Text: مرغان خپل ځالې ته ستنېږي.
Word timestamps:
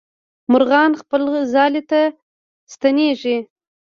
مرغان 0.51 0.91
خپل 1.01 1.21
ځالې 1.53 1.81
ته 1.89 2.01
ستنېږي. 2.73 3.37